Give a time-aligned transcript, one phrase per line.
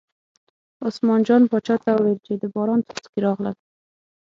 [0.87, 3.55] عثمان جان باچا وویل چې د باران څاڅکي راغلل.